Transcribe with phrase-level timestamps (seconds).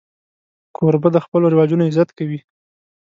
[0.75, 2.39] کوربه د خپلو رواجونو عزت کوي.